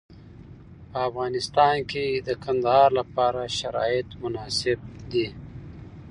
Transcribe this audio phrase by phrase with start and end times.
[0.91, 4.79] په افغانستان کې د کندهار لپاره شرایط مناسب
[5.11, 5.27] دي.